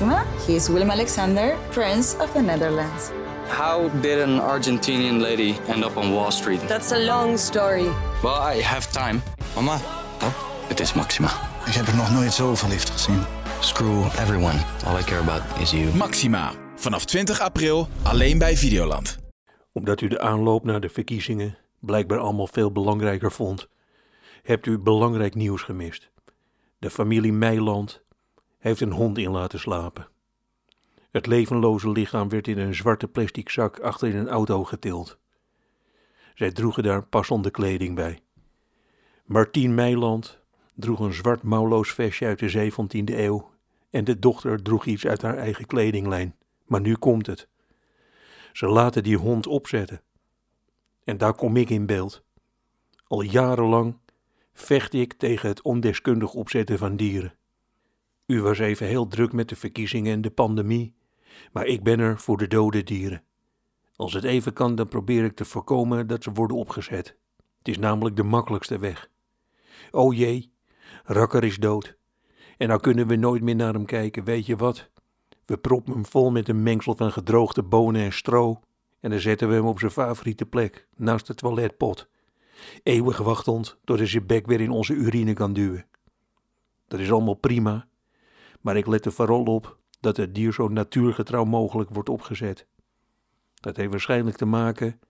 Maxima. 0.00 0.24
He 0.46 0.54
is 0.54 0.68
Willem 0.68 0.90
Alexander, 0.90 1.56
Prince 1.70 2.16
of 2.20 2.32
the 2.32 2.40
Netherlands. 2.40 3.10
How 3.48 3.88
did 4.00 4.20
an 4.20 4.40
Argentinian 4.40 5.20
lady 5.20 5.56
end 5.66 5.84
up 5.84 5.96
on 5.96 6.12
Wall 6.12 6.30
Street? 6.30 6.60
That's 6.68 6.92
a 6.92 6.98
long 6.98 7.38
story. 7.38 7.88
Well, 8.22 8.56
I 8.56 8.62
have 8.62 8.92
time. 8.92 9.20
Mama, 9.54 9.78
Het 10.68 10.80
is 10.80 10.92
Maxima. 10.94 11.28
ik 11.66 11.72
heb 11.72 11.86
er 11.86 11.96
nog 11.96 12.12
nooit 12.12 12.32
zo 12.32 12.54
verliefd 12.54 12.90
gezien. 12.90 13.22
Screw 13.60 14.04
everyone. 14.04 14.58
All 14.86 14.98
I 14.98 15.02
care 15.02 15.20
about 15.20 15.42
is 15.60 15.70
you. 15.70 15.94
Maxima. 15.96 16.52
Vanaf 16.76 17.04
20 17.04 17.40
april 17.40 17.88
alleen 18.02 18.38
bij 18.38 18.56
Videoland. 18.56 19.18
Omdat 19.72 20.00
u 20.00 20.08
de 20.08 20.20
aanloop 20.20 20.64
naar 20.64 20.80
de 20.80 20.88
verkiezingen 20.88 21.58
blijkbaar 21.80 22.18
allemaal 22.18 22.46
veel 22.46 22.72
belangrijker 22.72 23.32
vond, 23.32 23.68
hebt 24.42 24.66
u 24.66 24.78
belangrijk 24.78 25.34
nieuws 25.34 25.62
gemist. 25.62 26.10
De 26.78 26.90
familie 26.90 27.32
Meiland 27.32 28.02
heeft 28.58 28.80
een 28.80 28.92
hond 28.92 29.18
in 29.18 29.30
laten 29.30 29.58
slapen. 29.58 30.08
Het 31.10 31.26
levenloze 31.26 31.90
lichaam 31.90 32.28
werd 32.28 32.48
in 32.48 32.58
een 32.58 32.74
zwarte 32.74 33.08
plastic 33.08 33.48
zak 33.48 33.80
achter 33.80 34.08
in 34.08 34.16
een 34.16 34.28
auto 34.28 34.64
getild. 34.64 35.18
Zij 36.34 36.52
droegen 36.52 36.82
daar 36.82 37.02
passende 37.02 37.50
kleding 37.50 37.94
bij. 37.94 38.20
Martien 39.24 39.74
Meiland 39.74 40.38
droeg 40.74 41.00
een 41.00 41.12
zwart 41.12 41.42
mouwloos 41.42 41.92
vestje 41.92 42.26
uit 42.26 42.38
de 42.38 42.70
17e 42.70 43.14
eeuw 43.14 43.50
en 43.90 44.04
de 44.04 44.18
dochter 44.18 44.62
droeg 44.62 44.86
iets 44.86 45.06
uit 45.06 45.22
haar 45.22 45.36
eigen 45.36 45.66
kledinglijn. 45.66 46.34
Maar 46.66 46.80
nu 46.80 46.94
komt 46.94 47.26
het. 47.26 47.48
Ze 48.52 48.66
laten 48.66 49.02
die 49.02 49.16
hond 49.16 49.46
opzetten. 49.46 50.02
En 51.04 51.18
daar 51.18 51.34
kom 51.34 51.56
ik 51.56 51.70
in 51.70 51.86
beeld. 51.86 52.22
Al 53.06 53.20
jarenlang 53.20 53.96
vecht 54.52 54.92
ik 54.92 55.12
tegen 55.12 55.48
het 55.48 55.62
ondeskundig 55.62 56.34
opzetten 56.34 56.78
van 56.78 56.96
dieren. 56.96 57.37
U 58.28 58.42
was 58.42 58.58
even 58.58 58.86
heel 58.86 59.06
druk 59.06 59.32
met 59.32 59.48
de 59.48 59.56
verkiezingen 59.56 60.12
en 60.12 60.20
de 60.20 60.30
pandemie, 60.30 60.94
maar 61.52 61.66
ik 61.66 61.82
ben 61.82 61.98
er 61.98 62.18
voor 62.18 62.36
de 62.36 62.46
dode 62.46 62.82
dieren. 62.82 63.22
Als 63.96 64.12
het 64.12 64.24
even 64.24 64.52
kan, 64.52 64.74
dan 64.74 64.88
probeer 64.88 65.24
ik 65.24 65.36
te 65.36 65.44
voorkomen 65.44 66.06
dat 66.06 66.22
ze 66.22 66.32
worden 66.32 66.56
opgezet. 66.56 67.16
Het 67.58 67.68
is 67.68 67.78
namelijk 67.78 68.16
de 68.16 68.22
makkelijkste 68.22 68.78
weg. 68.78 69.10
O 69.90 70.12
jee, 70.12 70.52
Rakker 71.04 71.44
is 71.44 71.56
dood. 71.56 71.96
En 72.56 72.68
nou 72.68 72.80
kunnen 72.80 73.06
we 73.06 73.16
nooit 73.16 73.42
meer 73.42 73.56
naar 73.56 73.72
hem 73.72 73.84
kijken, 73.84 74.24
weet 74.24 74.46
je 74.46 74.56
wat? 74.56 74.90
We 75.44 75.58
proppen 75.58 75.92
hem 75.92 76.06
vol 76.06 76.30
met 76.30 76.48
een 76.48 76.62
mengsel 76.62 76.96
van 76.96 77.12
gedroogde 77.12 77.62
bonen 77.62 78.02
en 78.02 78.12
stro 78.12 78.60
en 79.00 79.10
dan 79.10 79.20
zetten 79.20 79.48
we 79.48 79.54
hem 79.54 79.66
op 79.66 79.78
zijn 79.78 79.90
favoriete 79.90 80.46
plek, 80.46 80.86
naast 80.96 81.26
de 81.26 81.34
toiletpot. 81.34 82.08
Eeuwig 82.82 83.18
wachtend 83.18 83.78
tot 83.84 83.98
hij 83.98 84.06
zijn 84.06 84.26
bek 84.26 84.46
weer 84.46 84.60
in 84.60 84.70
onze 84.70 84.94
urine 84.94 85.32
kan 85.32 85.52
duwen. 85.52 85.86
Dat 86.88 87.00
is 87.00 87.12
allemaal 87.12 87.34
prima, 87.34 87.88
maar 88.60 88.76
ik 88.76 88.86
let 88.86 89.04
er 89.04 89.12
vooral 89.12 89.44
op 89.44 89.78
dat 90.00 90.16
het 90.16 90.34
dier 90.34 90.52
zo 90.52 90.68
natuurgetrouw 90.68 91.44
mogelijk 91.44 91.90
wordt 91.90 92.08
opgezet. 92.08 92.66
Dat 93.54 93.76
heeft 93.76 93.90
waarschijnlijk 93.90 94.36
te 94.36 94.44
maken 94.44 95.00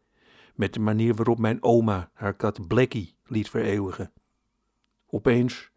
met 0.55 0.75
de 0.75 0.81
manier 0.81 1.15
waarop 1.15 1.39
mijn 1.39 1.63
oma 1.63 2.11
haar 2.13 2.35
kat 2.35 2.67
Blackie 2.69 3.15
liet 3.25 3.51
vereeuwigen. 3.51 4.13
Opeens 5.07 5.71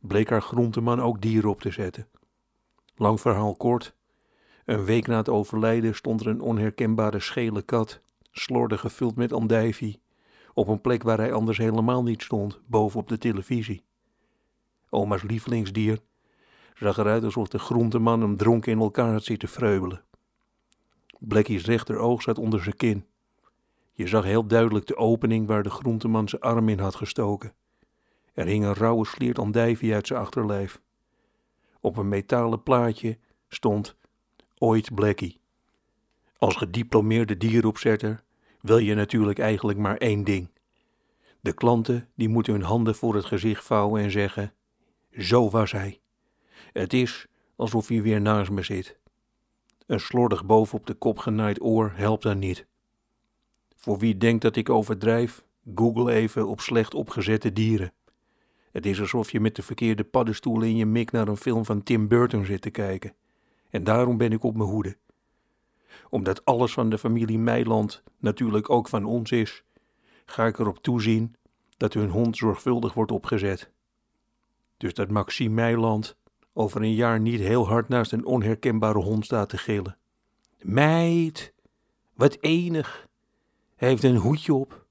bleek 0.00 0.30
haar 0.30 0.42
groenteman 0.42 1.00
ook 1.00 1.20
dieren 1.20 1.50
op 1.50 1.60
te 1.60 1.70
zetten. 1.70 2.08
Lang 2.96 3.20
verhaal 3.20 3.54
kort. 3.54 3.94
Een 4.64 4.84
week 4.84 5.06
na 5.06 5.16
het 5.16 5.28
overlijden 5.28 5.94
stond 5.94 6.20
er 6.20 6.26
een 6.26 6.40
onherkenbare 6.40 7.20
schele 7.20 7.62
kat, 7.62 8.00
slordig 8.30 8.80
gevuld 8.80 9.16
met 9.16 9.32
andijvie, 9.32 10.00
op 10.54 10.68
een 10.68 10.80
plek 10.80 11.02
waar 11.02 11.18
hij 11.18 11.32
anders 11.32 11.58
helemaal 11.58 12.02
niet 12.02 12.22
stond, 12.22 12.60
boven 12.66 13.00
op 13.00 13.08
de 13.08 13.18
televisie. 13.18 13.84
Oma's 14.90 15.22
lievelingsdier 15.22 16.00
zag 16.78 16.96
eruit 16.98 17.24
alsof 17.24 17.48
de 17.48 17.58
groenteman 17.58 18.20
hem 18.20 18.36
dronken 18.36 18.72
in 18.72 18.78
elkaar 18.78 19.12
had 19.12 19.24
zitten 19.24 19.48
vreubelen. 19.48 20.04
Blackie's 21.18 21.64
rechteroog 21.64 22.22
zat 22.22 22.38
onder 22.38 22.62
zijn 22.62 22.76
kin. 22.76 23.06
Je 23.92 24.06
zag 24.06 24.24
heel 24.24 24.46
duidelijk 24.46 24.86
de 24.86 24.96
opening 24.96 25.46
waar 25.46 25.62
de 25.62 25.70
groenteman 25.70 26.28
zijn 26.28 26.42
arm 26.42 26.68
in 26.68 26.78
had 26.78 26.94
gestoken. 26.94 27.54
Er 28.32 28.46
hing 28.46 28.64
een 28.64 28.74
rauwe 28.74 29.06
sliert 29.06 29.38
andijvie 29.38 29.94
uit 29.94 30.06
zijn 30.06 30.20
achterlijf. 30.20 30.80
Op 31.80 31.96
een 31.96 32.08
metalen 32.08 32.62
plaatje 32.62 33.18
stond 33.48 33.96
ooit 34.58 34.94
Blackie. 34.94 35.40
Als 36.38 36.56
gediplomeerde 36.56 37.36
dieropzetter 37.36 38.22
wil 38.60 38.78
je 38.78 38.94
natuurlijk 38.94 39.38
eigenlijk 39.38 39.78
maar 39.78 39.96
één 39.96 40.24
ding. 40.24 40.50
De 41.40 41.52
klanten 41.52 42.08
die 42.14 42.28
moeten 42.28 42.52
hun 42.52 42.62
handen 42.62 42.94
voor 42.94 43.14
het 43.14 43.24
gezicht 43.24 43.64
vouwen 43.64 44.02
en 44.02 44.10
zeggen: 44.10 44.52
Zo 45.10 45.50
was 45.50 45.72
hij. 45.72 46.00
Het 46.72 46.92
is 46.92 47.26
alsof 47.56 47.88
hij 47.88 48.02
weer 48.02 48.20
naast 48.20 48.50
me 48.50 48.62
zit. 48.62 48.98
Een 49.86 50.00
slordig 50.00 50.46
bovenop 50.46 50.86
de 50.86 50.94
kop 50.94 51.18
genaaid 51.18 51.62
oor 51.62 51.92
helpt 51.94 52.22
dan 52.22 52.38
niet. 52.38 52.66
Voor 53.76 53.98
wie 53.98 54.16
denkt 54.16 54.42
dat 54.42 54.56
ik 54.56 54.70
overdrijf, 54.70 55.44
google 55.74 56.12
even 56.12 56.48
op 56.48 56.60
slecht 56.60 56.94
opgezette 56.94 57.52
dieren. 57.52 57.92
Het 58.72 58.86
is 58.86 59.00
alsof 59.00 59.30
je 59.30 59.40
met 59.40 59.56
de 59.56 59.62
verkeerde 59.62 60.04
paddenstoelen 60.04 60.68
in 60.68 60.76
je 60.76 60.86
mik 60.86 61.10
naar 61.10 61.28
een 61.28 61.36
film 61.36 61.64
van 61.64 61.82
Tim 61.82 62.08
Burton 62.08 62.44
zit 62.44 62.62
te 62.62 62.70
kijken. 62.70 63.14
En 63.70 63.84
daarom 63.84 64.16
ben 64.16 64.32
ik 64.32 64.42
op 64.42 64.56
mijn 64.56 64.68
hoede. 64.68 64.96
Omdat 66.10 66.44
alles 66.44 66.72
van 66.72 66.90
de 66.90 66.98
familie 66.98 67.38
Meiland 67.38 68.02
natuurlijk 68.18 68.70
ook 68.70 68.88
van 68.88 69.04
ons 69.04 69.30
is, 69.30 69.64
ga 70.24 70.46
ik 70.46 70.58
erop 70.58 70.78
toezien 70.78 71.36
dat 71.76 71.92
hun 71.92 72.10
hond 72.10 72.36
zorgvuldig 72.36 72.94
wordt 72.94 73.12
opgezet. 73.12 73.70
Dus 74.76 74.94
dat 74.94 75.10
Maxime 75.10 75.54
Meiland 75.54 76.16
over 76.58 76.82
een 76.82 76.94
jaar 76.94 77.20
niet 77.20 77.40
heel 77.40 77.68
hard 77.68 77.88
naast 77.88 78.12
een 78.12 78.24
onherkenbare 78.24 78.98
hond 78.98 79.24
staat 79.24 79.48
te 79.48 79.58
gillen. 79.58 79.96
Meid, 80.60 81.52
wat 82.14 82.36
enig. 82.40 83.06
Hij 83.74 83.88
heeft 83.88 84.02
een 84.02 84.16
hoedje 84.16 84.54
op. 84.54 84.85